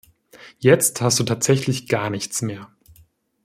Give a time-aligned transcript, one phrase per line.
[0.57, 2.71] Jetzt hast du tatsächlich gar nichts mehr.